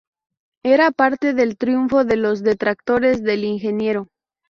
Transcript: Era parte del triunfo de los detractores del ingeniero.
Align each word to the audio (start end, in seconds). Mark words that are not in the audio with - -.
Era 0.63 0.89
parte 0.89 1.35
del 1.35 1.57
triunfo 1.57 2.03
de 2.05 2.15
los 2.17 2.41
detractores 2.41 3.21
del 3.21 3.43
ingeniero. 3.43 4.07